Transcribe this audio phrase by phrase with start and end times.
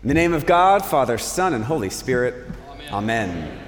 [0.00, 2.46] In the name of God, Father, Son, and Holy Spirit,
[2.92, 3.30] Amen.
[3.30, 3.58] Amen.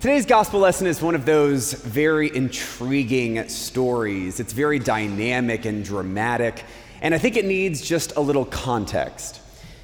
[0.00, 4.40] Today's gospel lesson is one of those very intriguing stories.
[4.40, 6.62] It's very dynamic and dramatic,
[7.00, 9.40] and I think it needs just a little context.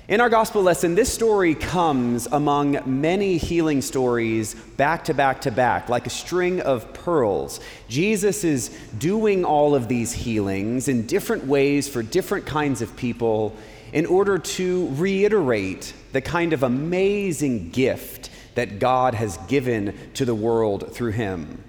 [0.08, 5.50] In our gospel lesson, this story comes among many healing stories back to back to
[5.50, 7.60] back, like a string of pearls.
[7.88, 13.56] Jesus is doing all of these healings in different ways for different kinds of people
[13.92, 20.34] in order to reiterate the kind of amazing gift that God has given to the
[20.34, 21.62] world through him.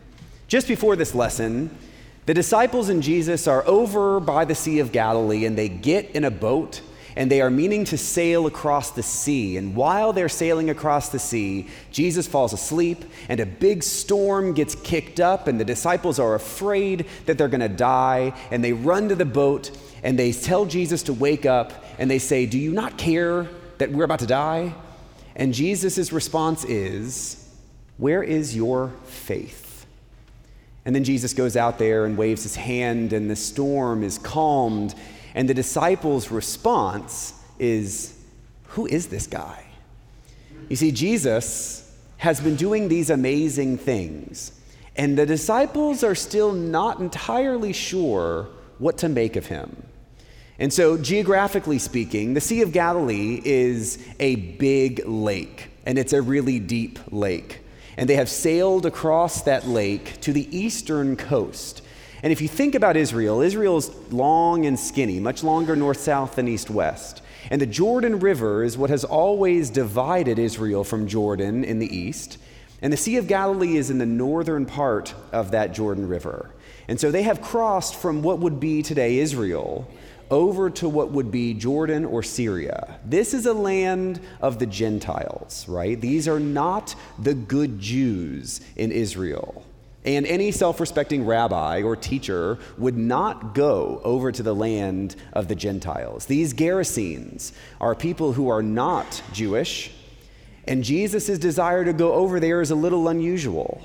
[0.48, 1.76] Just before this lesson,
[2.26, 6.23] the disciples and Jesus are over by the Sea of Galilee and they get in
[6.23, 6.81] a boat
[7.16, 9.58] and they are meaning to sail across the sea.
[9.58, 14.76] And while they're sailing across the sea, Jesus falls asleep, and a big storm gets
[14.76, 18.34] kicked up, and the disciples are afraid that they're going to die.
[18.50, 19.72] And they run to the boat,
[20.03, 23.48] and they tell Jesus to wake up, and they say, Do you not care
[23.78, 24.73] that we're about to die?
[25.36, 27.48] And Jesus' response is,
[27.98, 29.86] Where is your faith?
[30.84, 34.95] And then Jesus goes out there and waves his hand, and the storm is calmed
[35.36, 38.18] and the disciples' response is,
[38.70, 39.64] Who is this guy?
[40.70, 44.59] You see, Jesus has been doing these amazing things,
[44.95, 48.47] and the disciples are still not entirely sure
[48.80, 49.84] what to make of him.
[50.62, 56.22] And so, geographically speaking, the Sea of Galilee is a big lake, and it's a
[56.22, 57.62] really deep lake.
[57.98, 61.81] And they have sailed across that lake to the eastern coast.
[62.22, 66.36] And if you think about Israel, Israel is long and skinny, much longer north south
[66.36, 67.23] than east west.
[67.50, 72.38] And the Jordan River is what has always divided Israel from Jordan in the east.
[72.84, 76.52] And the Sea of Galilee is in the northern part of that Jordan River.
[76.88, 79.88] And so they have crossed from what would be today Israel
[80.32, 83.00] over to what would be Jordan or Syria.
[83.06, 86.00] This is a land of the Gentiles, right?
[86.00, 89.66] These are not the good Jews in Israel.
[90.04, 95.47] And any self respecting rabbi or teacher would not go over to the land of
[95.47, 96.25] the Gentiles.
[96.25, 99.91] These Gerasenes are people who are not Jewish,
[100.68, 103.81] and Jesus' desire to go over there is a little unusual.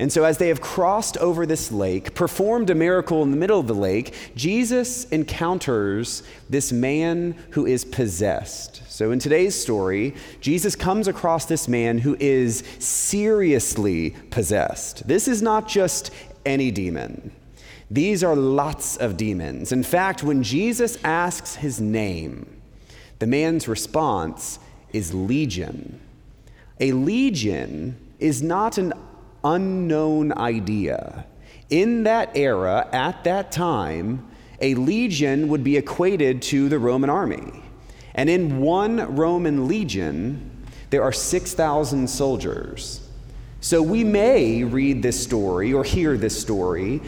[0.00, 3.58] And so, as they have crossed over this lake, performed a miracle in the middle
[3.58, 8.82] of the lake, Jesus encounters this man who is possessed.
[8.88, 15.06] So, in today's story, Jesus comes across this man who is seriously possessed.
[15.08, 16.12] This is not just
[16.46, 17.32] any demon,
[17.90, 19.72] these are lots of demons.
[19.72, 22.60] In fact, when Jesus asks his name,
[23.18, 24.58] the man's response
[24.92, 26.00] is legion.
[26.80, 28.92] A legion is not an
[29.54, 31.26] unknown idea.
[31.70, 34.28] In that era, at that time,
[34.60, 37.62] a legion would be equated to the Roman army.
[38.14, 43.08] And in one Roman legion, there are 6,000 soldiers.
[43.60, 47.00] So we may read this story or hear this story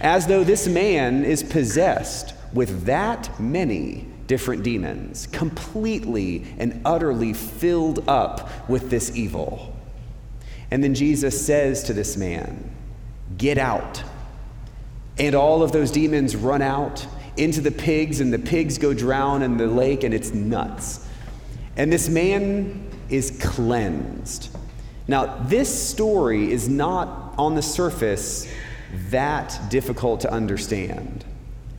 [0.00, 8.08] as though this man is possessed with that many different demons, completely and utterly filled
[8.08, 9.74] up with this evil.
[10.70, 12.74] And then Jesus says to this man,
[13.36, 14.02] Get out.
[15.18, 17.06] And all of those demons run out
[17.36, 21.06] into the pigs, and the pigs go drown in the lake, and it's nuts.
[21.76, 24.56] And this man is cleansed.
[25.06, 28.52] Now, this story is not on the surface
[29.10, 31.24] that difficult to understand,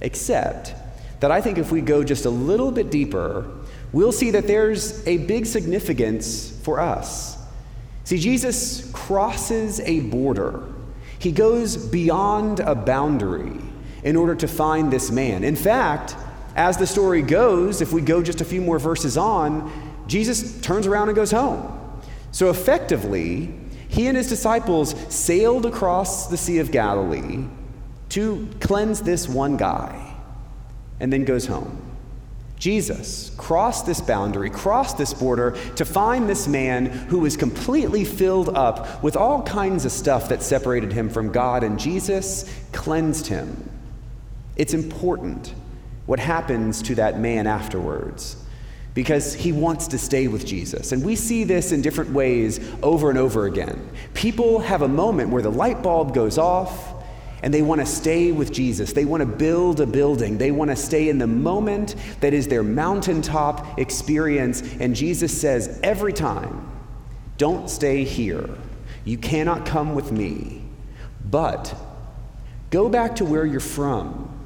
[0.01, 0.73] except
[1.19, 3.49] that I think if we go just a little bit deeper,
[3.91, 7.38] we'll see that there's a big significance for us.
[8.09, 10.63] See, Jesus crosses a border,
[11.19, 13.61] he goes beyond a boundary
[14.03, 15.43] in order to find this man.
[15.43, 16.15] In fact,
[16.55, 19.71] as the story goes, if we go just a few more verses on,
[20.07, 22.01] Jesus turns around and goes home.
[22.31, 23.53] So effectively,
[23.89, 27.45] he and his disciples sailed across the Sea of Galilee
[28.09, 30.15] to cleanse this one guy
[30.99, 31.88] and then goes home.
[32.59, 38.49] Jesus crossed this boundary, crossed this border to find this man who was completely filled
[38.49, 43.69] up with all kinds of stuff that separated him from God, and Jesus cleansed him.
[44.57, 45.53] It's important
[46.05, 48.35] what happens to that man afterwards
[48.93, 50.91] because he wants to stay with Jesus.
[50.91, 53.89] And we see this in different ways over and over again.
[54.13, 56.88] People have a moment where the light bulb goes off
[57.41, 58.93] and they want to stay with Jesus.
[58.93, 60.37] They want to build a building.
[60.37, 64.61] They want to stay in the moment that is their mountaintop experience.
[64.79, 66.69] And Jesus says every time,
[67.37, 68.49] don't stay here.
[69.05, 70.61] You cannot come with me.
[71.29, 71.73] But
[72.69, 74.37] go back to where you're from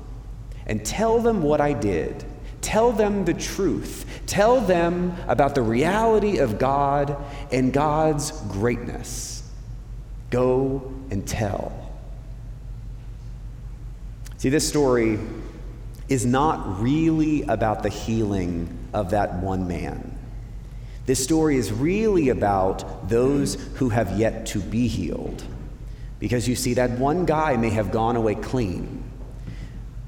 [0.65, 2.23] and tell them what I did.
[2.61, 4.05] Tell them the truth.
[4.25, 7.17] Tell them about the reality of God
[7.51, 9.43] and God's greatness.
[10.29, 11.82] Go and tell.
[14.43, 15.19] See, this story
[16.09, 20.19] is not really about the healing of that one man.
[21.05, 25.45] This story is really about those who have yet to be healed.
[26.19, 29.05] Because you see, that one guy may have gone away clean.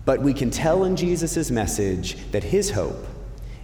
[0.03, 3.07] But we can tell in Jesus' message that his hope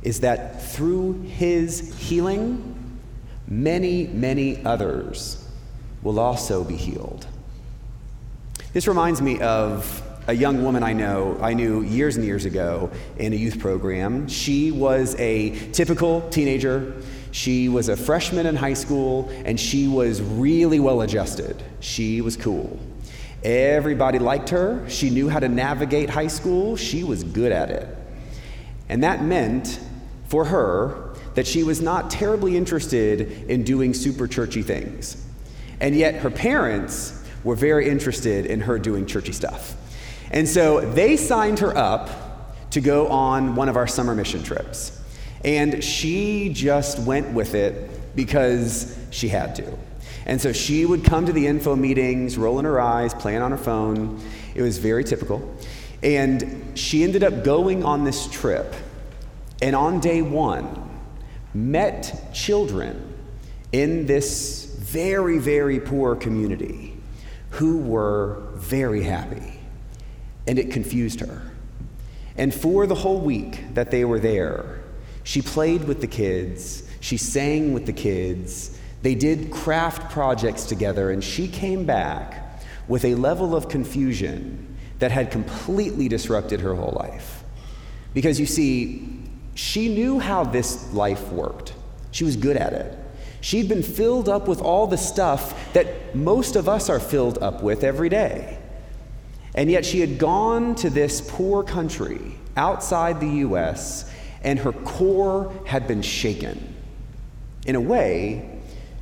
[0.04, 2.98] is that through his healing,
[3.46, 5.46] many, many others
[6.02, 7.28] will also be healed.
[8.72, 12.92] This reminds me of a young woman I know, I knew years and years ago
[13.18, 14.28] in a youth program.
[14.28, 16.94] She was a typical teenager.
[17.32, 21.62] She was a freshman in high school and she was really well adjusted.
[21.80, 22.80] She was cool.
[23.44, 24.88] Everybody liked her.
[24.88, 26.76] She knew how to navigate high school.
[26.76, 27.98] She was good at it.
[28.90, 29.80] And that meant
[30.28, 35.26] for her that she was not terribly interested in doing super churchy things.
[35.80, 39.76] And yet her parents were very interested in her doing churchy stuff.
[40.32, 42.10] And so they signed her up
[42.72, 45.00] to go on one of our summer mission trips.
[45.44, 49.78] And she just went with it because she had to.
[50.26, 53.58] And so she would come to the info meetings, rolling her eyes, playing on her
[53.58, 54.22] phone.
[54.56, 55.56] It was very typical.
[56.04, 58.74] And she ended up going on this trip.
[59.62, 60.90] And on day one,
[61.54, 63.14] met children
[63.72, 66.98] in this very, very poor community
[67.52, 69.61] who were very happy.
[70.48, 71.42] And it confused her.
[72.38, 74.82] And for the whole week that they were there,
[75.24, 81.12] she played with the kids, she sang with the kids, they did craft projects together,
[81.12, 86.96] and she came back with a level of confusion that had completely disrupted her whole
[87.00, 87.44] life.
[88.14, 89.20] Because you see,
[89.56, 91.74] she knew how this life worked,
[92.12, 92.98] she was good at it.
[93.42, 97.64] She'd been filled up with all the stuff that most of us are filled up
[97.64, 98.60] with every day.
[99.54, 104.10] And yet she had gone to this poor country outside the US,
[104.44, 106.76] and her core had been shaken.
[107.66, 108.60] In a way,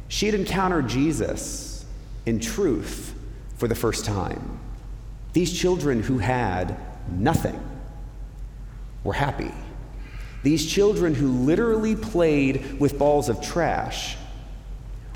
[0.08, 1.86] she had encountered Jesus
[2.26, 3.14] in truth
[3.58, 4.60] for the first time.
[5.34, 6.78] These children who had
[7.12, 7.60] nothing
[9.04, 9.52] were happy.
[10.42, 14.18] These children who literally played with balls of trash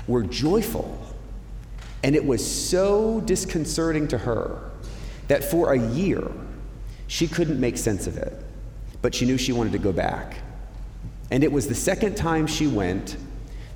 [0.06, 0.98] were joyful.
[2.02, 4.70] And it was so disconcerting to her
[5.28, 6.30] that for a year
[7.06, 8.32] she couldn't make sense of it.
[9.02, 10.36] But she knew she wanted to go back.
[11.30, 13.16] And it was the second time she went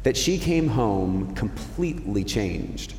[0.03, 2.95] that she came home completely changed.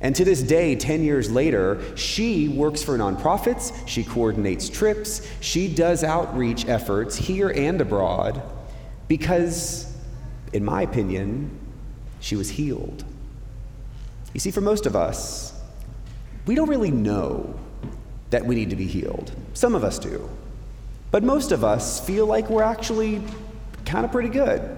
[0.00, 5.72] And to this day, 10 years later, she works for nonprofits, she coordinates trips, she
[5.72, 8.40] does outreach efforts here and abroad
[9.08, 9.92] because,
[10.52, 11.50] in my opinion,
[12.20, 13.04] she was healed.
[14.34, 15.52] You see, for most of us,
[16.46, 17.58] we don't really know
[18.30, 19.32] that we need to be healed.
[19.54, 20.28] Some of us do.
[21.10, 23.22] But most of us feel like we're actually
[23.86, 24.76] kind of pretty good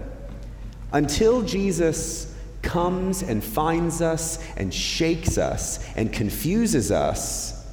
[0.92, 7.66] until Jesus comes and finds us and shakes us and confuses us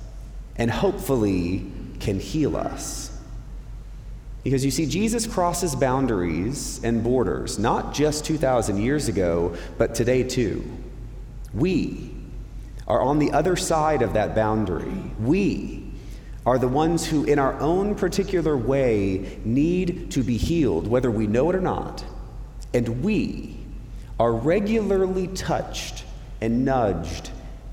[0.55, 1.65] and hopefully
[1.99, 3.11] can heal us.
[4.43, 10.23] Because you see, Jesus crosses boundaries and borders, not just 2,000 years ago, but today
[10.23, 10.65] too.
[11.53, 12.16] We
[12.87, 15.11] are on the other side of that boundary.
[15.19, 15.91] We
[16.45, 21.27] are the ones who, in our own particular way, need to be healed, whether we
[21.27, 22.05] know it or not.
[22.73, 23.57] And we
[24.19, 26.05] are regularly touched
[26.39, 27.29] and nudged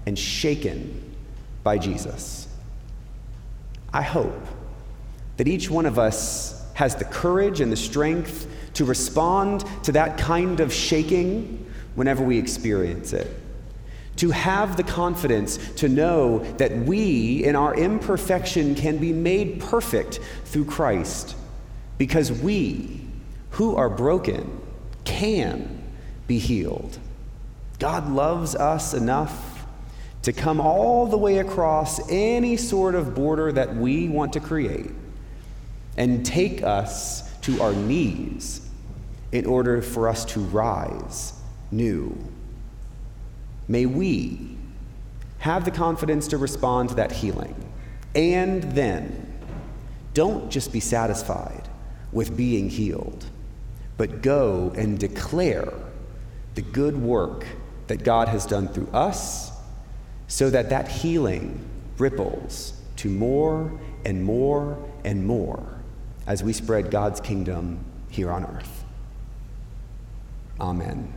[0.06, 1.14] and shaken
[1.62, 2.48] by Jesus.
[3.92, 4.46] I hope
[5.36, 10.18] that each one of us has the courage and the strength to respond to that
[10.18, 13.43] kind of shaking whenever we experience it.
[14.16, 20.20] To have the confidence to know that we, in our imperfection, can be made perfect
[20.44, 21.36] through Christ
[21.98, 23.00] because we,
[23.50, 24.60] who are broken,
[25.04, 25.82] can
[26.26, 26.98] be healed.
[27.78, 29.66] God loves us enough
[30.22, 34.90] to come all the way across any sort of border that we want to create
[35.96, 38.66] and take us to our knees
[39.32, 41.34] in order for us to rise
[41.70, 42.16] new.
[43.68, 44.56] May we
[45.38, 47.54] have the confidence to respond to that healing.
[48.14, 49.32] And then,
[50.14, 51.68] don't just be satisfied
[52.12, 53.26] with being healed
[53.96, 55.72] but go and declare
[56.54, 57.46] the good work
[57.86, 59.52] that God has done through us
[60.26, 61.64] so that that healing
[61.98, 65.78] ripples to more and more and more
[66.26, 68.84] as we spread God's kingdom here on earth.
[70.60, 71.12] Amen.